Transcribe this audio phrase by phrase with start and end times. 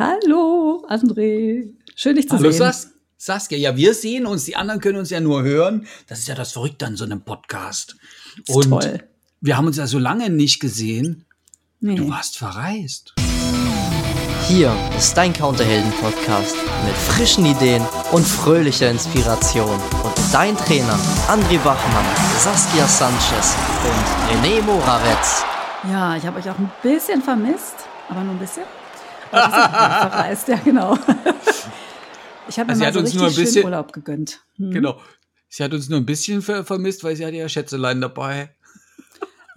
[0.00, 1.74] Hallo, André.
[1.94, 2.58] Schön, dich zu Hallo, sehen.
[2.58, 3.58] Sas Saskia.
[3.58, 5.86] Ja, wir sehen uns, die anderen können uns ja nur hören.
[6.06, 7.96] Das ist ja das Verrückte an so einem Podcast.
[8.38, 9.02] Ist Und toll.
[9.42, 11.26] wir haben uns ja so lange nicht gesehen.
[11.80, 11.96] Nee.
[11.96, 13.12] Du warst verreist.
[14.48, 16.56] Hier ist dein Counterhelden-Podcast
[16.86, 19.78] mit frischen Ideen und fröhlicher Inspiration.
[20.02, 20.98] Und dein Trainer
[21.28, 22.06] André Bachmann,
[22.38, 23.54] Saskia Sanchez
[23.84, 25.44] und René Morawetz.
[25.90, 27.76] Ja, ich habe euch auch ein bisschen vermisst,
[28.08, 28.64] aber nur ein bisschen.
[29.30, 30.96] Verreist, ja genau.
[32.48, 33.92] Ich habe mir Also sie mal hat so uns richtig nur ein schön bisschen- Urlaub
[33.92, 34.40] gegönnt.
[34.56, 34.70] Hm.
[34.72, 35.00] Genau.
[35.48, 38.54] Sie hat uns nur ein bisschen ver vermisst, weil sie hatte ja Schätzelein dabei.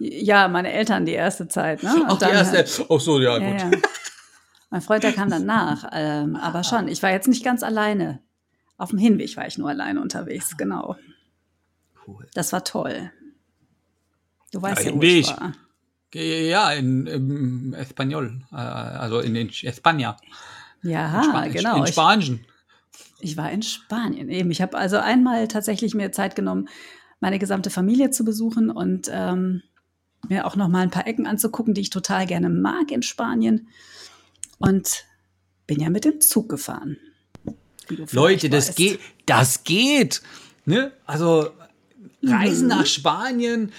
[0.00, 1.82] Ja, meine Eltern die erste Zeit.
[1.82, 1.94] Ne?
[1.94, 2.56] Und Ach, die erste.
[2.58, 3.60] halt- Ach so, ja, Ja, gut.
[3.74, 3.80] ja.
[4.70, 5.88] Mein Freund, der kam dann nach.
[5.92, 8.20] Ähm, aber schon, ich war jetzt nicht ganz alleine.
[8.76, 10.96] Auf dem Hinweg war ich nur alleine unterwegs, genau.
[12.06, 12.26] Cool.
[12.34, 13.12] Das war toll.
[14.52, 15.52] Du weißt Ja, ja, wo ich war.
[16.14, 20.16] Ja, in, in Espanol, äh, also in, in España.
[20.82, 21.76] Ja, in genau.
[21.78, 22.40] In Ich, Spanien.
[23.20, 24.50] ich war in Spanien eben.
[24.50, 26.68] Ich habe also einmal tatsächlich mir Zeit genommen,
[27.20, 29.62] meine gesamte Familie zu besuchen und ähm,
[30.28, 33.68] mir auch noch mal ein paar Ecken anzugucken, die ich total gerne mag in Spanien.
[34.58, 35.04] Und
[35.66, 36.96] bin ja mit dem Zug gefahren.
[38.12, 38.76] Leute, das weißt.
[38.76, 40.22] geht, das geht.
[40.64, 40.92] Ne?
[41.06, 41.50] Also
[42.22, 42.68] Reisen Mhm.
[42.68, 43.72] nach Spanien.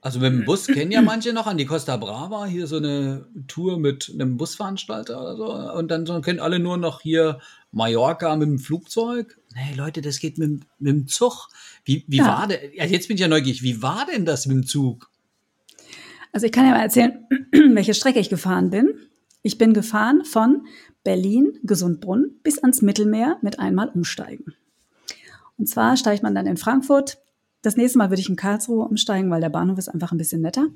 [0.00, 3.26] Also mit dem Bus kennen ja manche noch an die Costa Brava, hier so eine
[3.48, 5.52] Tour mit einem Busveranstalter oder so.
[5.76, 7.40] Und dann so- kennen alle nur noch hier
[7.72, 9.38] Mallorca mit dem Flugzeug.
[9.54, 11.48] Nee, Leute, das geht mit, dem- mit dem Zug.
[11.84, 12.26] Wie, wie Ja.
[12.26, 12.74] war der?
[12.76, 13.62] Ja, jetzt bin ich ja neugierig.
[13.62, 15.10] Wie war denn das mit dem Zug?
[16.32, 17.26] Also ich kann ja mal erzählen,
[17.74, 18.94] welche Strecke ich gefahren bin.
[19.42, 20.66] Ich bin gefahren von
[21.02, 24.54] Berlin, Gesundbrunn bis ans Mittelmeer mit einmal umsteigen.
[25.56, 27.18] Und zwar steigt man dann in Frankfurt.
[27.68, 30.40] Das nächste Mal würde ich in Karlsruhe umsteigen, weil der Bahnhof ist einfach ein bisschen
[30.40, 30.68] netter.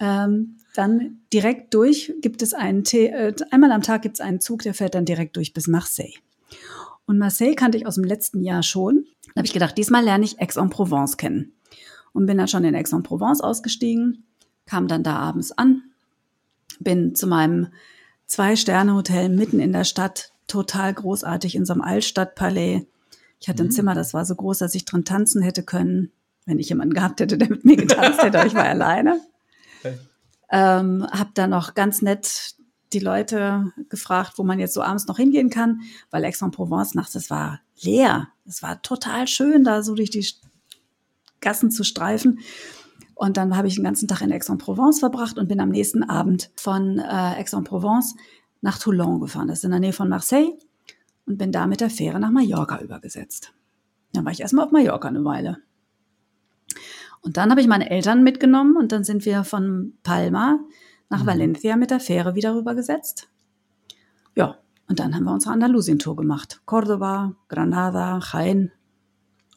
[0.00, 4.40] Ähm, dann direkt durch gibt es einen, T äh, einmal am Tag gibt es einen
[4.40, 6.14] Zug, der fährt dann direkt durch bis Marseille.
[7.04, 9.04] Und Marseille kannte ich aus dem letzten Jahr schon.
[9.26, 11.52] Da habe ich gedacht, diesmal lerne ich Aix-en-Provence kennen.
[12.14, 14.24] Und bin dann schon in Aix-en-Provence ausgestiegen,
[14.64, 15.82] kam dann da abends an,
[16.80, 17.68] bin zu meinem
[18.24, 22.86] Zwei-Sterne-Hotel mitten in der Stadt, total großartig in so einem Altstadtpalais.
[23.46, 26.10] Ich hatte ein Zimmer, das war so groß, dass ich drin tanzen hätte können,
[26.46, 29.20] wenn ich jemanden gehabt hätte, der mit mir getanzt hätte, aber ich war alleine.
[29.78, 29.96] Okay.
[30.50, 32.56] Ähm, hab dann noch ganz nett
[32.92, 37.30] die Leute gefragt, wo man jetzt so abends noch hingehen kann, weil Aix-en-Provence nachts, das
[37.30, 38.30] war leer.
[38.46, 40.26] Es war total schön, da so durch die
[41.40, 42.40] Gassen zu streifen.
[43.14, 46.50] Und dann habe ich den ganzen Tag in Aix-en-Provence verbracht und bin am nächsten Abend
[46.56, 48.16] von äh, Aix-en-Provence
[48.60, 49.46] nach Toulon gefahren.
[49.46, 50.58] Das ist in der Nähe von Marseille
[51.26, 53.52] und bin da mit der Fähre nach Mallorca übergesetzt.
[54.12, 55.58] Dann war ich erstmal auf Mallorca eine Weile.
[57.20, 60.60] Und dann habe ich meine Eltern mitgenommen und dann sind wir von Palma
[61.08, 61.26] nach Mhm.
[61.26, 63.28] Valencia mit der Fähre wieder rübergesetzt.
[64.36, 66.60] Ja, und dann haben wir unsere Andalusien-Tour gemacht.
[66.66, 68.70] Cordoba, Granada, Jaén.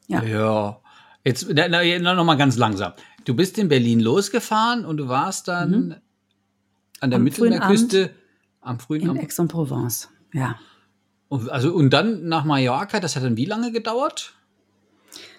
[0.08, 0.24] Ja.
[0.24, 0.82] Ja.
[1.24, 2.94] Jetzt na, na, noch mal ganz langsam.
[3.26, 5.96] Du bist in Berlin losgefahren und du warst dann Mhm.
[7.02, 8.10] an der Am Mittelmeerküste
[8.62, 9.24] am frühen In Abend.
[9.24, 10.10] Aix-en-Provence.
[10.34, 10.56] Ja.
[11.30, 14.34] Und- Also und dann nach Mallorca, das hat dann wie lange gedauert?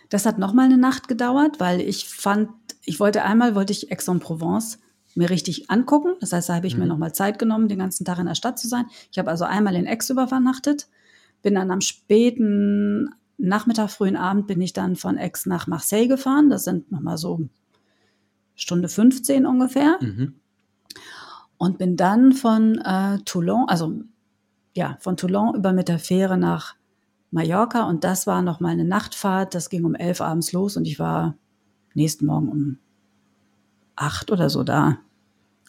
[0.09, 2.49] Das hat noch mal eine Nacht gedauert, weil ich fand,
[2.85, 4.79] ich wollte einmal, wollte ich Aix-en-Provence
[5.15, 6.15] mir richtig angucken.
[6.21, 8.35] Das heißt, da habe ich mir noch mal Zeit genommen, den ganzen Tag in der
[8.37, 8.87] Stadt zu sein.
[9.13, 10.89] Ich habe also einmal in Aix übernachtet,
[11.43, 16.49] bin dann am späten Nachmittag, frühen Abend bin ich dann von Aix nach Marseille gefahren.
[16.51, 17.49] Das sind noch mal so
[18.55, 19.97] Stunde 15 ungefähr.
[20.01, 20.35] Mhm.
[21.57, 24.01] Und bin dann von äh, Toulon, also
[24.81, 26.75] ja, von Toulon über mit der Fähre nach
[27.31, 27.87] Mallorca.
[27.87, 29.55] Und das war noch mal eine Nachtfahrt.
[29.55, 31.37] Das ging um elf abends los und ich war
[31.93, 32.79] nächsten Morgen um
[33.95, 34.97] acht oder so da.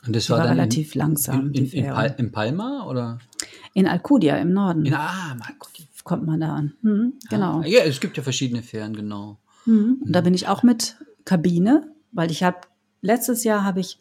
[0.08, 1.94] Und das war, war dann relativ langsam, in, die in, in.
[1.94, 3.20] Pal in Palma oder?
[3.74, 5.72] In Alcudia im Norden In, ah, mein Gott.
[6.06, 6.74] kommt man da an.
[6.82, 7.62] Mhm, genau.
[7.64, 9.40] Ja, es gibt ja verschiedene Fähren, genau.
[9.66, 10.04] Mhm.
[10.06, 10.96] Und da bin ich auch mit
[11.26, 12.62] Kabine, weil ich habe
[13.02, 14.00] letztes Jahr habe ich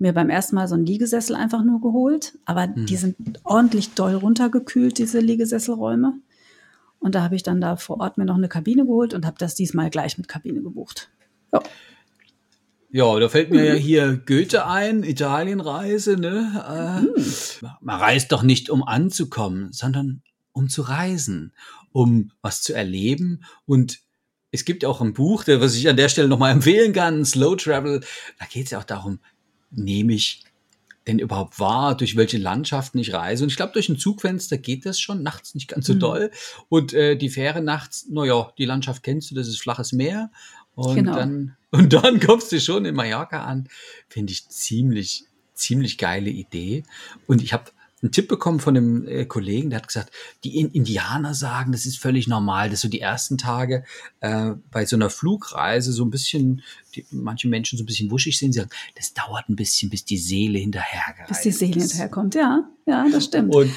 [0.00, 4.14] mir beim ersten Mal so einen Liegesessel einfach nur geholt, aber die sind ordentlich doll
[4.14, 6.14] runtergekühlt diese Liegesesselräume.
[6.98, 9.36] Und da habe ich dann da vor Ort mir noch eine Kabine geholt und habe
[9.38, 11.10] das diesmal gleich mit Kabine gebucht.
[11.52, 11.62] Ja,
[12.92, 17.06] Ja, da fällt mir ja hier Goethe ein, Italienreise, ne?
[17.62, 20.22] Äh, Man reist doch nicht, um anzukommen, sondern
[20.52, 21.52] um zu reisen,
[21.92, 23.44] um was zu erleben.
[23.64, 24.00] Und
[24.50, 28.00] es gibt auch ein Buch, was ich an der Stelle nochmal empfehlen kann, Slow Travel.
[28.38, 29.20] Da geht es ja auch darum,
[29.70, 30.44] nehme ich
[31.06, 33.42] denn überhaupt wahr, durch welche Landschaften ich reise.
[33.42, 36.30] Und ich glaube, durch ein Zugfenster geht das schon, nachts nicht ganz so doll.
[36.68, 40.30] Und äh, die Fähre nachts, naja, die Landschaft kennst du, das ist flaches Meer.
[40.74, 41.14] Und Genau.
[41.14, 43.68] dann und dann kommst du schon in Mallorca an.
[44.08, 45.24] Finde ich ziemlich,
[45.54, 46.82] ziemlich geile Idee.
[47.26, 47.70] Und ich habe
[48.02, 50.12] einen Tipp bekommen von einem äh, Kollegen, der hat gesagt,
[50.44, 53.84] die in Indianer sagen, das ist völlig normal, dass so die ersten Tage
[54.20, 56.62] äh, bei so einer Flugreise so ein bisschen,
[56.94, 60.04] die, manche Menschen so ein bisschen wuschig sind, sie sagen, das dauert ein bisschen, bis
[60.04, 61.28] die Seele hinterhergeht.
[61.28, 63.54] Bis die Seele hinterherkommt, ja, ja, das stimmt.
[63.54, 63.70] Und,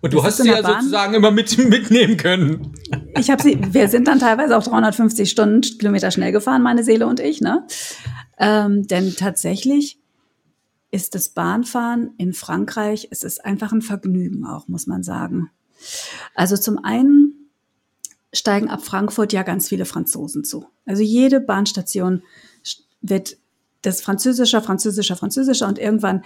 [0.00, 0.80] und du hast sie ja Bahn.
[0.80, 2.72] sozusagen immer mit, mitnehmen können.
[3.18, 7.20] Ich habe sie, wir sind dann teilweise auch 350 Stundenkilometer schnell gefahren, meine Seele und
[7.20, 7.66] ich, ne?
[8.38, 9.98] Ähm, denn tatsächlich
[10.94, 15.50] ist das Bahnfahren in Frankreich, es ist einfach ein Vergnügen auch, muss man sagen.
[16.36, 17.50] Also zum einen
[18.32, 20.66] steigen ab Frankfurt ja ganz viele Franzosen zu.
[20.86, 22.22] Also jede Bahnstation
[23.00, 23.38] wird
[23.82, 26.22] das Französischer, Französischer, Französischer und irgendwann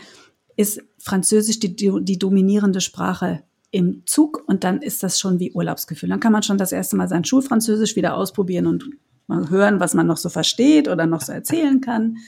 [0.54, 6.10] ist Französisch die, die dominierende Sprache im Zug und dann ist das schon wie Urlaubsgefühl.
[6.10, 8.84] Dann kann man schon das erste Mal sein Schulfranzösisch wieder ausprobieren und
[9.28, 12.18] mal hören, was man noch so versteht oder noch so erzählen kann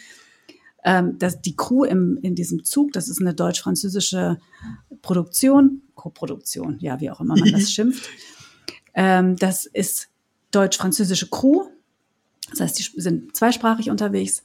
[0.84, 4.38] ähm, dass die Crew im, in diesem Zug, das ist eine deutsch-französische
[5.02, 8.08] Produktion, Co-Produktion, ja, wie auch immer man das schimpft.
[8.94, 10.08] Ähm, das ist
[10.50, 11.66] deutsch-französische Crew.
[12.50, 14.42] Das heißt, die sind zweisprachig unterwegs.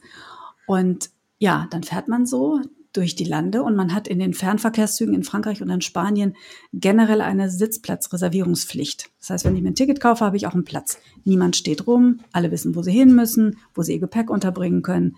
[0.66, 2.60] Und ja, dann fährt man so
[2.92, 6.34] durch die Lande und man hat in den Fernverkehrszügen in Frankreich und in Spanien
[6.72, 9.10] generell eine Sitzplatzreservierungspflicht.
[9.18, 10.98] Das heißt, wenn ich mir ein Ticket kaufe, habe ich auch einen Platz.
[11.24, 15.16] Niemand steht rum, alle wissen, wo sie hin müssen, wo sie ihr Gepäck unterbringen können.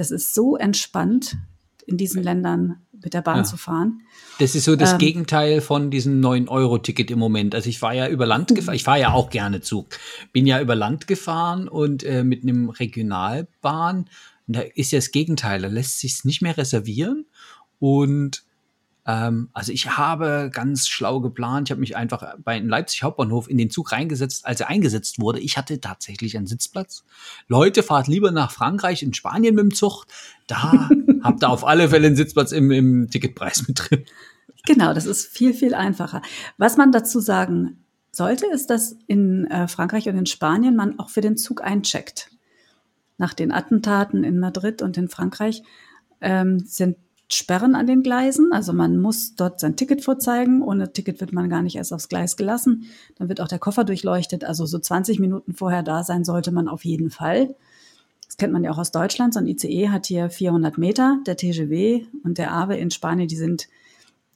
[0.00, 1.36] Das ist so entspannt,
[1.84, 3.44] in diesen Ländern mit der Bahn ja.
[3.44, 4.00] zu fahren.
[4.38, 7.54] Das ist so das ähm, Gegenteil von diesem 9-Euro-Ticket im Moment.
[7.54, 9.88] Also ich war ja über Land gefahren, ich fahre ja auch gerne Zug,
[10.32, 14.06] bin ja über Land gefahren und äh, mit einem Regionalbahn.
[14.48, 17.26] Und da ist ja das Gegenteil, da lässt sich nicht mehr reservieren
[17.78, 18.42] und
[19.10, 21.68] ähm, also ich habe ganz schlau geplant.
[21.68, 25.40] Ich habe mich einfach bei Leipzig Hauptbahnhof in den Zug reingesetzt, als er eingesetzt wurde.
[25.40, 27.02] Ich hatte tatsächlich einen Sitzplatz.
[27.48, 30.04] Leute, fahrt lieber nach Frankreich, in Spanien mit dem Zug.
[30.46, 30.88] Da
[31.22, 34.04] habt ihr auf alle Fälle einen Sitzplatz im, im Ticketpreis mit drin.
[34.66, 36.22] Genau, das ist viel, viel einfacher.
[36.56, 41.08] Was man dazu sagen sollte, ist, dass in äh, Frankreich und in Spanien man auch
[41.08, 42.30] für den Zug eincheckt.
[43.18, 45.62] Nach den Attentaten in Madrid und in Frankreich
[46.20, 46.96] ähm, sind
[47.32, 48.52] Sperren an den Gleisen.
[48.52, 50.62] Also man muss dort sein Ticket vorzeigen.
[50.62, 52.84] Ohne Ticket wird man gar nicht erst aufs Gleis gelassen.
[53.16, 54.44] Dann wird auch der Koffer durchleuchtet.
[54.44, 57.54] Also so 20 Minuten vorher da sein sollte man auf jeden Fall.
[58.26, 59.34] Das kennt man ja auch aus Deutschland.
[59.34, 61.18] So ein ICE hat hier 400 Meter.
[61.26, 63.68] Der TGW und der AVE in Spanien, die sind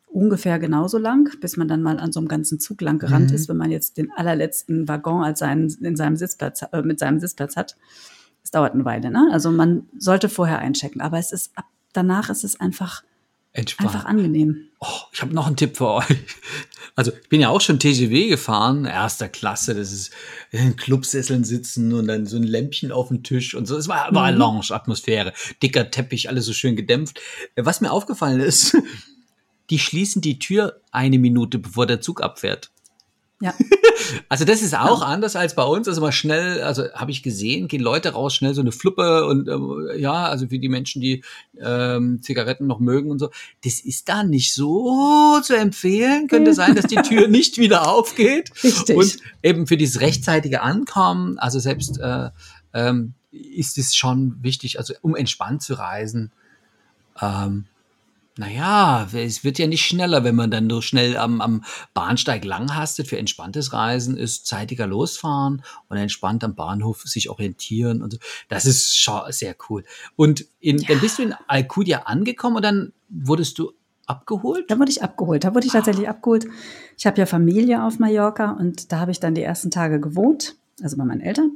[0.06, 3.34] ungefähr genauso lang, bis man dann mal an so einem ganzen Zug lang gerannt mhm.
[3.34, 7.18] ist, wenn man jetzt den allerletzten Waggon als seinen, in seinem Sitzplatz, äh, mit seinem
[7.18, 7.76] Sitzplatz hat.
[8.44, 9.28] Es dauert eine Weile, ne?
[9.32, 11.64] Also man sollte vorher einchecken, aber es ist ab
[11.96, 13.02] danach ist es einfach,
[13.52, 13.94] Entspannt.
[13.94, 14.68] einfach angenehm.
[14.80, 16.06] Oh, ich habe noch einen Tipp für euch.
[16.96, 20.12] Also ich bin ja auch schon TGW gefahren, erster Klasse, das ist
[20.52, 23.76] in Clubsesseln sitzen und dann so ein Lämpchen auf dem Tisch und so.
[23.76, 24.38] Es war, war mhm.
[24.38, 27.20] Lounge-Atmosphäre, dicker Teppich, alles so schön gedämpft.
[27.56, 28.76] Was mir aufgefallen ist,
[29.70, 32.70] die schließen die Tür eine Minute, bevor der Zug abfährt.
[33.40, 33.52] Ja.
[34.28, 35.06] Also das ist auch ja.
[35.06, 35.88] anders als bei uns.
[35.88, 39.48] Also mal schnell, also habe ich gesehen, gehen Leute raus, schnell so eine Fluppe und
[39.48, 41.22] ähm, ja, also für die Menschen, die
[41.60, 43.30] ähm, Zigaretten noch mögen und so.
[43.64, 46.28] Das ist da nicht so zu empfehlen.
[46.28, 48.50] Könnte sein, dass die Tür nicht wieder aufgeht.
[48.62, 48.96] Richtig.
[48.96, 52.30] Und eben für dieses rechtzeitige Ankommen, also selbst äh,
[52.72, 56.32] ähm, ist es schon wichtig, also um entspannt zu reisen.
[57.20, 57.66] Ähm,
[58.36, 61.64] naja, es wird ja nicht schneller, wenn man dann nur schnell am, am
[61.94, 63.06] Bahnsteig langhastet.
[63.06, 68.18] Für entspanntes Reisen ist zeitiger losfahren und entspannt am Bahnhof sich orientieren und so.
[68.48, 69.84] Das ist schon sehr cool.
[70.16, 70.88] Und in, ja.
[70.88, 73.72] dann bist du in Alcudia angekommen und dann wurdest du
[74.06, 74.68] abgeholt?
[74.68, 75.44] Da wurde ich abgeholt.
[75.44, 76.46] Da wurde ich tatsächlich abgeholt.
[76.98, 80.56] Ich habe ja Familie auf Mallorca und da habe ich dann die ersten Tage gewohnt,
[80.82, 81.52] also bei meinen Eltern,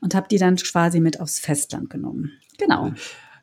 [0.00, 2.30] und habe die dann quasi mit aufs Festland genommen.
[2.56, 2.92] Genau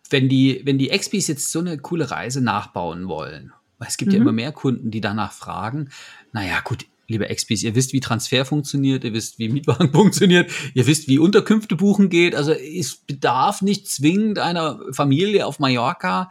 [0.10, 4.12] wenn die, wenn die XPs jetzt so eine coole Reise nachbauen wollen, weil es gibt
[4.12, 4.16] mhm.
[4.16, 5.90] ja immer mehr Kunden, die danach fragen,
[6.32, 10.88] naja, gut, liebe XPs, ihr wisst, wie Transfer funktioniert, ihr wisst, wie Mietwagen funktioniert, ihr
[10.88, 12.36] wisst, wie Unterkünfte buchen geht.
[12.36, 16.30] Also es bedarf nicht zwingend einer Familie auf Mallorca,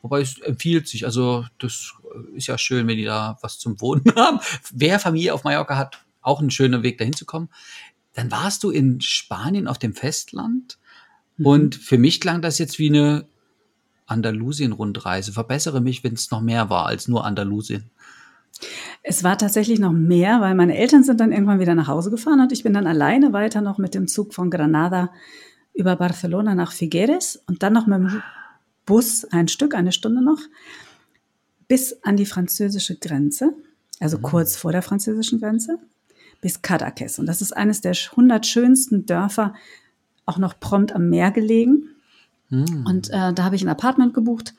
[0.00, 1.04] wobei es empfiehlt sich.
[1.04, 1.94] Also das
[2.34, 4.40] ist ja schön, wenn die da was zum Wohnen haben.
[4.72, 7.48] Wer Familie auf Mallorca hat, auch ein schöner Weg dahin zu kommen.
[8.14, 10.78] Dann warst du in Spanien auf dem Festland
[11.42, 11.46] Mhm.
[11.46, 13.26] Und für mich klang das jetzt wie eine
[14.06, 15.32] Andalusien-Rundreise.
[15.32, 17.90] Verbessere mich, wenn es noch mehr war als nur Andalusien.
[19.02, 22.40] Es war tatsächlich noch mehr, weil meine Eltern sind dann irgendwann wieder nach Hause gefahren
[22.40, 25.10] und ich bin dann alleine weiter noch mit dem Zug von Granada
[25.74, 28.22] über Barcelona nach Figueres und dann noch mit dem
[28.86, 30.38] Bus ein Stück, eine Stunde noch,
[31.66, 33.54] bis an die französische Grenze,
[33.98, 34.22] also mhm.
[34.22, 35.78] kurz vor der französischen Grenze,
[36.40, 37.18] bis Cadaqués.
[37.18, 39.54] Und das ist eines der 100 schönsten Dörfer
[40.32, 41.90] auch noch prompt am Meer gelegen.
[42.48, 42.86] Mhm.
[42.86, 44.54] Und äh, da habe ich ein Apartment gebucht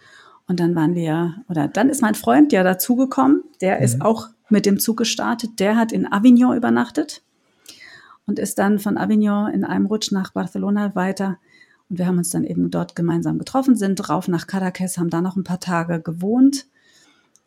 [0.48, 3.84] Und dann waren wir, oder dann ist mein Freund ja dazugekommen, der mhm.
[3.84, 7.24] ist auch mit dem Zug gestartet, der hat in Avignon übernachtet
[8.28, 11.40] und ist dann von Avignon in einem Rutsch nach Barcelona weiter.
[11.90, 15.22] Und wir haben uns dann eben dort gemeinsam getroffen, sind rauf nach Caracas, haben da
[15.22, 16.68] noch ein paar Tage gewohnt,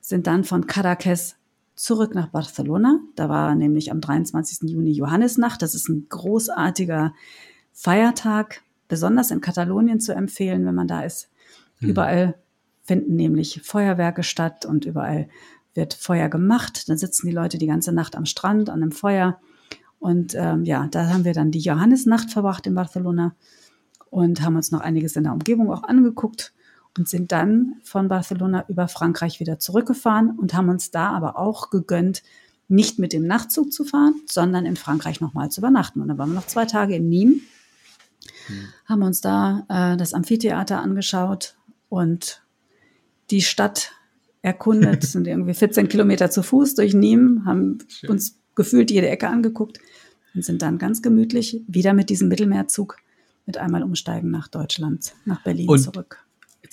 [0.01, 1.37] sind dann von Caracas
[1.77, 2.99] zurück nach Barcelona.
[3.15, 4.69] Da war nämlich am 23.
[4.71, 5.63] Juni Johannisnacht.
[5.63, 7.15] Das ist ein großartiger
[7.79, 11.29] Feiertag, besonders in Katalonien zu empfehlen, wenn man da ist.
[11.81, 11.91] Mhm.
[11.91, 12.35] Überall
[12.85, 15.29] finden nämlich Feuerwerke statt und überall
[15.75, 16.89] wird Feuer gemacht.
[16.89, 19.39] Dann sitzen die Leute die ganze Nacht am Strand an einem Feuer
[19.99, 23.35] und ähm, ja, da haben wir dann die Johannisnacht verbracht in Barcelona
[24.09, 26.55] und haben uns noch einiges in der Umgebung auch angeguckt
[26.97, 31.69] und sind dann von Barcelona über Frankreich wieder zurückgefahren und haben uns da aber auch
[31.71, 32.23] gegönnt,
[32.69, 36.01] nicht mit dem Nachtzug zu fahren, sondern in Frankreich nochmal zu übernachten.
[36.01, 37.41] Und dann waren wir noch zwei Tage in Nîmes,
[38.49, 38.69] mhm.
[38.87, 41.57] haben uns da äh, das Amphitheater angeschaut
[41.89, 42.43] und
[43.31, 43.93] die Stadt
[44.43, 48.11] erkundet, sind irgendwie 14 Kilometer zu Fuß durch Nîmes, haben Schön.
[48.11, 49.79] uns gefühlt jede Ecke angeguckt
[50.35, 52.97] und sind dann ganz gemütlich wieder mit diesem Mittelmeerzug
[53.47, 56.26] mit einmal umsteigen nach Deutschland, nach Berlin und zurück.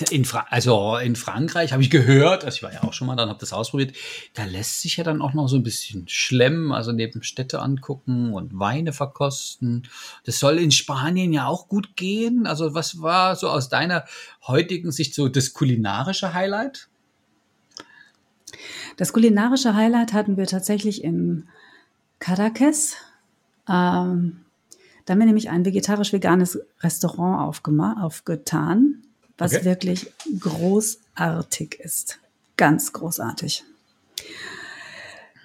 [0.09, 3.15] In Fra also in Frankreich habe ich gehört, also ich war ja auch schon mal,
[3.15, 3.95] dann habe das ausprobiert,
[4.33, 8.33] da lässt sich ja dann auch noch so ein bisschen schlemmen, also neben Städte angucken
[8.33, 9.87] und Weine verkosten.
[10.25, 12.47] Das soll in Spanien ja auch gut gehen.
[12.47, 14.05] Also was war so aus deiner
[14.47, 16.87] heutigen Sicht so das kulinarische Highlight?
[18.97, 21.47] Das kulinarische Highlight hatten wir tatsächlich in
[22.19, 22.95] Caracas.
[23.67, 24.43] Ähm,
[25.05, 27.53] da haben wir nämlich ein vegetarisch-veganes Restaurant
[28.01, 29.02] aufgetan,
[29.43, 29.65] was okay.
[29.65, 32.19] wirklich großartig ist.
[32.55, 33.63] Ganz großartig.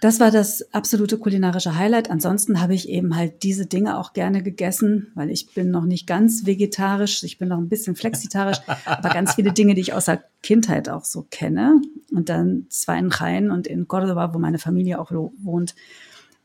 [0.01, 2.09] Das war das absolute kulinarische Highlight.
[2.09, 6.07] Ansonsten habe ich eben halt diese Dinge auch gerne gegessen, weil ich bin noch nicht
[6.07, 10.05] ganz vegetarisch, ich bin noch ein bisschen flexitarisch, aber ganz viele Dinge, die ich aus
[10.05, 11.81] der Kindheit auch so kenne.
[12.13, 15.75] Und dann zwar in Jaén und in Córdoba, wo meine Familie auch wohnt,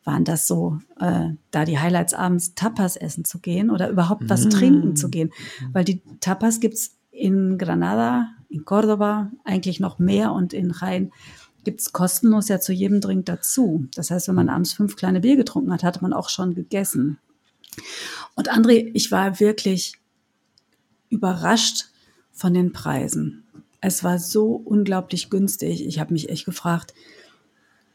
[0.03, 4.45] waren das so, äh, da die Highlights abends Tapas essen zu gehen oder überhaupt was
[4.45, 4.49] mm.
[4.49, 5.31] trinken zu gehen.
[5.71, 11.11] Weil die Tapas gibt's in Granada, in Córdoba eigentlich noch mehr und in Rhein
[11.63, 13.87] gibt's kostenlos ja zu jedem Drink dazu.
[13.95, 17.19] Das heißt, wenn man abends fünf kleine Bier getrunken hat, hat man auch schon gegessen.
[18.35, 19.93] Und André, ich war wirklich
[21.09, 21.85] überrascht
[22.31, 23.43] von den Preisen.
[23.79, 25.85] Es war so unglaublich günstig.
[25.85, 26.93] Ich habe mich echt gefragt,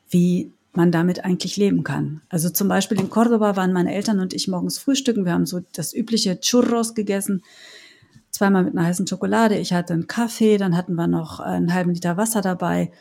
[0.09, 2.21] wie man damit eigentlich leben kann.
[2.29, 5.25] Also zum Beispiel in Cordoba waren meine Eltern und ich morgens frühstücken.
[5.25, 7.43] Wir haben so das übliche Churros gegessen,
[8.31, 9.57] zweimal mit einer heißen Schokolade.
[9.59, 12.93] Ich hatte einen Kaffee, dann hatten wir noch einen halben Liter Wasser dabei.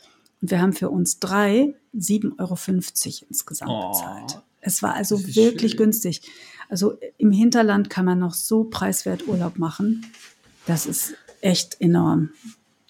[0.42, 4.42] Und wir haben für uns drei 7,50 Euro insgesamt oh, bezahlt.
[4.62, 5.78] Es war also wirklich schön.
[5.78, 6.22] günstig.
[6.70, 10.06] Also im Hinterland kann man noch so preiswert Urlaub machen.
[10.66, 12.32] Das ist echt enorm.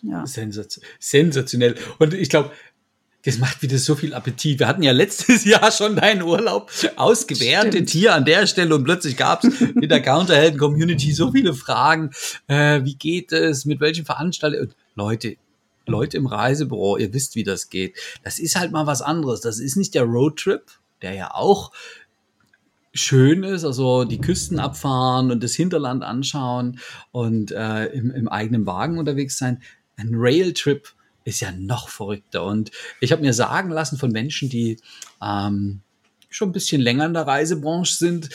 [0.02, 0.26] Ja.
[0.26, 1.76] Sensationell.
[2.00, 2.52] Und ich glaube,
[3.28, 4.60] das macht wieder so viel Appetit.
[4.60, 7.90] Wir hatten ja letztes Jahr schon deinen Urlaub ausgewertet Stimmt.
[7.90, 12.12] hier an der Stelle und plötzlich gab es in der Counterhelden-Community so viele Fragen.
[12.48, 13.66] Äh, wie geht es?
[13.66, 14.74] Mit welchen Veranstaltungen?
[14.96, 15.36] Leute,
[15.88, 17.98] Leute im Reisebüro, ihr wisst, wie das geht.
[18.24, 19.42] Das ist halt mal was anderes.
[19.42, 20.64] Das ist nicht der Roadtrip,
[21.02, 21.74] der ja auch
[22.94, 26.80] schön ist, also die Küsten abfahren und das Hinterland anschauen
[27.12, 29.62] und äh, im, im eigenen Wagen unterwegs sein.
[29.98, 30.94] Ein Railtrip
[31.28, 32.46] ist ja noch verrückter.
[32.46, 34.78] Und ich habe mir sagen lassen von Menschen, die
[35.22, 35.82] ähm,
[36.30, 38.30] schon ein bisschen länger in der Reisebranche sind,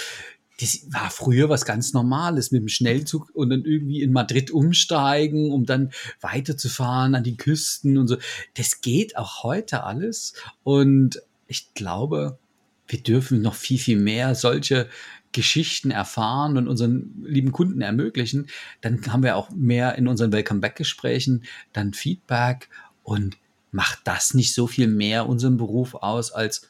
[0.60, 5.50] das war früher was ganz Normales mit dem Schnellzug und dann irgendwie in Madrid umsteigen,
[5.50, 8.18] um dann weiterzufahren an die Küsten und so.
[8.54, 10.34] Das geht auch heute alles.
[10.62, 12.38] Und ich glaube,
[12.86, 14.88] wir dürfen noch viel, viel mehr solche
[15.32, 18.48] Geschichten erfahren und unseren lieben Kunden ermöglichen,
[18.80, 22.68] dann haben wir auch mehr in unseren Welcome-Back-Gesprächen dann Feedback
[23.02, 23.38] und
[23.70, 26.68] macht das nicht so viel mehr unseren Beruf aus als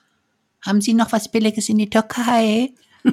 [0.65, 2.71] haben Sie noch was Billiges in die Türkei?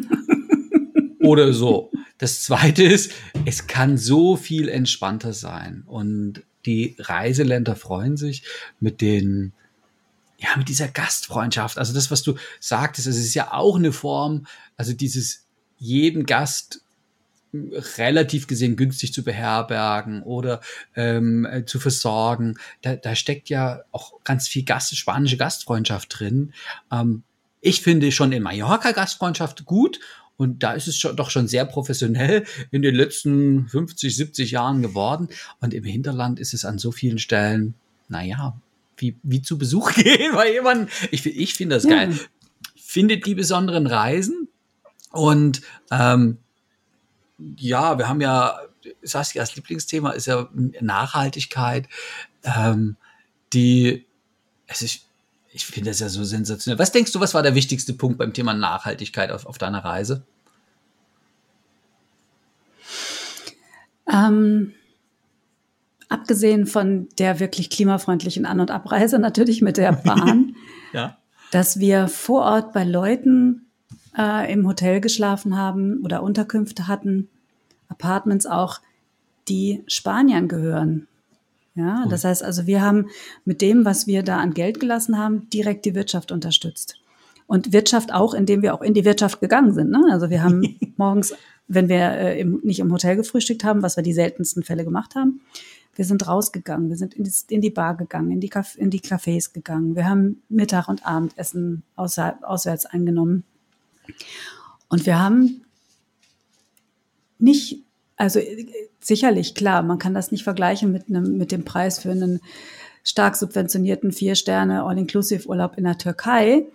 [1.19, 1.91] oder so.
[2.17, 3.11] Das zweite ist,
[3.45, 8.43] es kann so viel entspannter sein und die Reiseländer freuen sich
[8.79, 9.53] mit den
[10.39, 14.47] ja, mit dieser Gastfreundschaft, also das, was du sagtest, es ist ja auch eine Form,
[14.77, 15.45] also dieses
[15.77, 16.81] jeden Gast
[17.53, 20.61] relativ gesehen günstig zu beherbergen oder
[20.95, 22.57] ähm, äh, zu versorgen.
[22.81, 26.53] Da, da steckt ja auch ganz viel Gast, spanische Gastfreundschaft drin.
[26.91, 27.23] Ähm,
[27.61, 29.99] ich finde schon in Mallorca Gastfreundschaft gut
[30.37, 34.81] und da ist es schon, doch schon sehr professionell in den letzten 50, 70 Jahren
[34.81, 35.27] geworden.
[35.59, 37.73] Und im Hinterland ist es an so vielen Stellen,
[38.07, 38.59] naja,
[38.99, 40.89] wie, wie zu Besuch gehen bei jemandem.
[41.11, 42.17] Ich, ich finde das geil.
[42.75, 44.47] Findet die besonderen Reisen
[45.11, 46.37] und ähm,
[47.57, 48.59] ja, wir haben ja
[49.01, 50.49] Saskias Lieblingsthema ist ja
[50.81, 51.87] Nachhaltigkeit,
[52.43, 52.97] ähm,
[53.53, 54.05] die,
[54.67, 55.05] es ist,
[55.51, 56.79] ich finde das ja so sensationell.
[56.79, 60.23] Was denkst du, was war der wichtigste Punkt beim Thema Nachhaltigkeit auf, auf deiner Reise?
[64.11, 64.73] Ähm,
[66.09, 70.55] abgesehen von der wirklich klimafreundlichen An- und Abreise natürlich mit der Bahn,
[70.93, 71.17] ja.
[71.51, 73.67] dass wir vor Ort bei Leuten
[74.17, 77.29] äh, im Hotel geschlafen haben oder Unterkünfte hatten,
[77.87, 78.79] Apartments auch,
[79.47, 81.07] die Spaniern gehören.
[81.75, 83.07] Ja, das heißt also, wir haben
[83.45, 86.95] mit dem, was wir da an Geld gelassen haben, direkt die Wirtschaft unterstützt.
[87.47, 89.89] Und Wirtschaft auch, indem wir auch in die Wirtschaft gegangen sind.
[89.89, 90.03] Ne?
[90.11, 91.33] Also wir haben morgens,
[91.67, 95.15] wenn wir äh, im, nicht im Hotel gefrühstückt haben, was wir die seltensten Fälle gemacht
[95.15, 95.41] haben,
[95.99, 99.51] wir sind rausgegangen, wir sind in die, Bar gegangen, in die, Caf in die Cafés
[99.51, 99.97] gegangen.
[99.97, 103.43] Wir haben Mittag- und Abendessen auswärts eingenommen.
[104.87, 105.65] Und wir haben
[107.37, 107.83] nicht,
[108.15, 108.39] also
[109.01, 112.39] sicherlich, klar, man kann das nicht vergleichen mit, einem, mit dem Preis für einen
[113.03, 116.65] stark subventionierten Vier-Sterne All-Inclusive-Urlaub in der Türkei.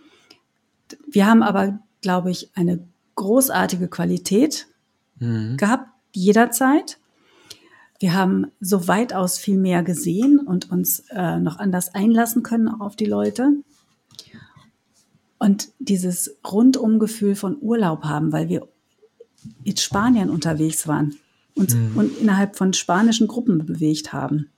[1.11, 4.67] Wir haben aber, glaube ich, eine großartige Qualität
[5.19, 5.57] mhm.
[5.57, 6.99] gehabt, jederzeit.
[8.01, 12.81] Wir haben so weitaus viel mehr gesehen und uns äh, noch anders einlassen können auch
[12.81, 13.53] auf die Leute.
[15.39, 18.69] Und dieses Rundumgefühl von Urlaub haben, weil wir
[19.63, 21.17] in Spanien unterwegs waren
[21.55, 21.97] und, mhm.
[21.97, 24.51] und innerhalb von spanischen Gruppen bewegt haben.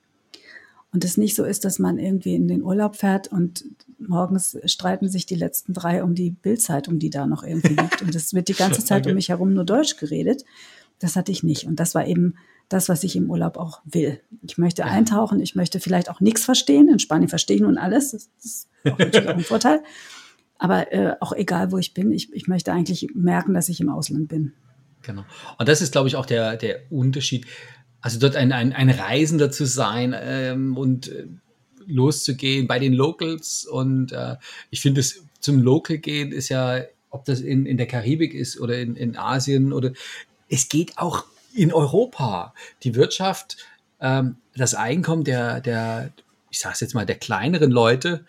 [0.93, 3.65] Und es nicht so ist, dass man irgendwie in den Urlaub fährt und
[3.99, 8.03] morgens streiten sich die letzten drei um die Bildzeitung, die da noch irgendwie liegt.
[8.03, 10.45] Und es wird die ganze Zeit um mich herum nur Deutsch geredet.
[10.99, 11.67] Das hatte ich nicht.
[11.67, 12.37] Und das war eben
[12.69, 14.21] das, was ich im Urlaub auch will.
[14.43, 14.89] Ich möchte ja.
[14.89, 16.89] eintauchen, ich möchte vielleicht auch nichts verstehen.
[16.89, 18.13] In Spanien verstehe ich nun alles.
[18.13, 19.83] Das ist auch natürlich auch ein Vorteil.
[20.59, 23.89] Aber äh, auch egal, wo ich bin, ich, ich möchte eigentlich merken, dass ich im
[23.89, 24.53] Ausland bin.
[25.03, 25.25] Genau.
[25.59, 27.47] Und das ist, glaube ich, auch der, der Unterschied.
[28.01, 31.27] Also dort ein, ein, ein Reisender zu sein ähm, und äh,
[31.87, 33.67] loszugehen bei den Locals.
[33.67, 34.37] Und äh,
[34.71, 38.61] ich finde, es zum Local gehen ist ja, ob das in, in der Karibik ist
[38.61, 39.93] oder in, in Asien oder
[40.49, 41.25] es geht auch
[41.57, 42.55] in Europa.
[42.83, 43.57] Die Wirtschaft,
[44.01, 46.13] ähm, das Einkommen der, der,
[46.51, 48.25] ich sage es jetzt mal, der kleineren Leute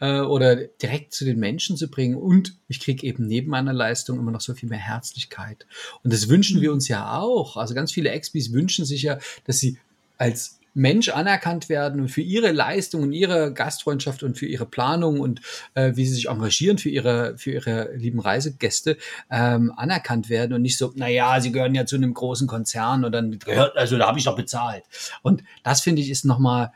[0.00, 2.16] äh, oder direkt zu den Menschen zu bringen.
[2.16, 5.66] Und ich kriege eben neben meiner Leistung immer noch so viel mehr Herzlichkeit.
[6.02, 6.74] Und das wünschen wir mhm.
[6.74, 7.56] uns ja auch.
[7.56, 9.78] Also ganz viele Expis wünschen sich ja, dass sie
[10.18, 15.20] als Mensch anerkannt werden und für ihre Leistung und ihre Gastfreundschaft und für ihre Planung
[15.20, 15.40] und
[15.74, 18.96] äh, wie sie sich engagieren für ihre, für ihre lieben Reisegäste
[19.28, 23.12] ähm, anerkannt werden und nicht so, naja, sie gehören ja zu einem großen Konzern und
[23.12, 24.84] dann gehört, also da habe ich doch bezahlt.
[25.22, 26.72] Und das finde ich ist nochmal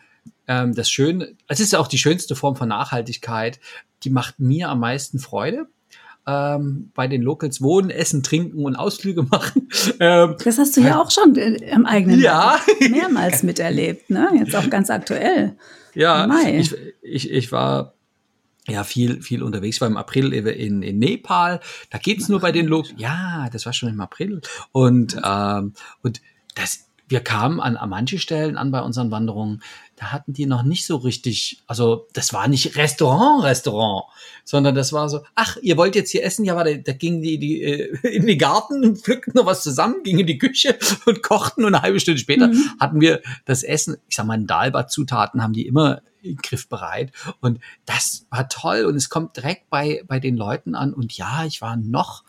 [0.49, 3.61] ähm, das Schöne, es ist ja auch die schönste Form von Nachhaltigkeit,
[4.03, 5.67] die macht mir am meisten Freude.
[6.24, 9.68] Ähm, bei den Locals wohnen, essen, trinken und Ausflüge machen.
[9.98, 12.58] Ähm, das hast du ja auch schon im eigenen ja.
[12.90, 14.30] mehrmals miterlebt, ne?
[14.38, 15.56] Jetzt auch ganz aktuell.
[15.94, 17.94] Ja, ich, ich, ich war
[18.68, 19.76] ja viel viel unterwegs.
[19.76, 21.61] Ich war im April in, in Nepal.
[21.90, 22.94] Da geht's nur bei den Locals.
[22.96, 26.22] Ja, das war schon im April und ähm, und
[26.54, 29.62] das wir kamen an, an manche Stellen an bei unseren Wanderungen,
[29.96, 34.07] da hatten die noch nicht so richtig, also das war nicht Restaurant, Restaurant,
[34.44, 36.44] sondern das war so, ach, ihr wollt jetzt hier essen?
[36.44, 40.20] Ja, warte, da gingen die, die äh, in den Garten, pflückten noch was zusammen, gingen
[40.20, 42.70] in die Küche und kochten und eine halbe Stunde später mhm.
[42.81, 46.01] hatten wir das Essen, ich sag mal, in Dalbad-Zutaten haben die immer
[46.42, 47.12] griffbereit.
[47.40, 50.94] Und das war toll und es kommt direkt bei, bei den Leuten an.
[50.94, 52.22] Und ja, ich war noch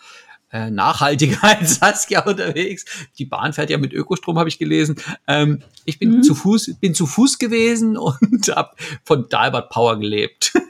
[0.53, 2.85] äh, nachhaltiger als Saskia unterwegs.
[3.17, 4.95] Die Bahn fährt ja mit Ökostrom, habe ich gelesen.
[5.27, 6.23] Ähm, ich bin mhm.
[6.23, 8.71] zu Fuß, bin zu Fuß gewesen und habe
[9.03, 10.53] von Dalbert Power gelebt.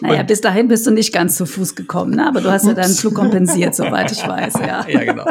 [0.00, 2.28] Naja, bis dahin bist du nicht ganz zu Fuß gekommen, ne?
[2.28, 4.54] aber du hast ja deinen Flug kompensiert, soweit ich weiß.
[4.60, 5.26] Ja, ja genau.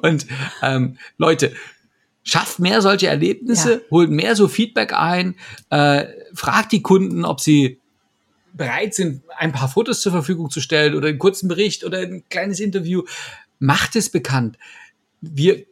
[0.00, 0.26] Und
[0.62, 1.52] ähm, Leute,
[2.22, 3.80] schafft mehr solche Erlebnisse, ja.
[3.90, 5.34] holt mehr so Feedback ein,
[5.68, 7.78] äh, fragt die Kunden, ob sie
[8.54, 12.24] bereit sind, ein paar Fotos zur Verfügung zu stellen oder einen kurzen Bericht oder ein
[12.28, 13.02] kleines Interview,
[13.58, 14.58] macht es bekannt.
[15.20, 15.64] Wir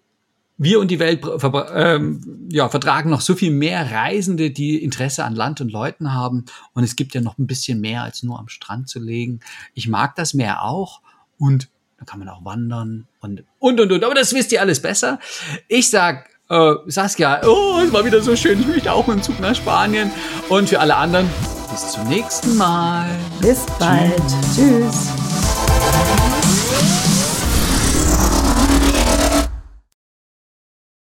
[0.58, 1.24] wir und die Welt
[1.74, 6.44] ähm, ja, vertragen noch so viel mehr Reisende, die Interesse an Land und Leuten haben.
[6.72, 9.40] Und es gibt ja noch ein bisschen mehr als nur am Strand zu legen.
[9.74, 11.00] Ich mag das Meer auch.
[11.36, 11.68] Und
[11.98, 14.04] da kann man auch wandern und, und, und, und.
[14.04, 15.18] Aber das wisst ihr alles besser.
[15.66, 18.60] Ich sag, äh, Saskia, oh, es war wieder so schön.
[18.60, 20.10] Ich möchte auch mit dem Zug nach Spanien.
[20.48, 21.28] Und für alle anderen,
[21.72, 23.08] bis zum nächsten Mal.
[23.40, 24.22] Bis bald.
[24.54, 24.56] Tschüss.
[24.56, 25.21] Tschüss.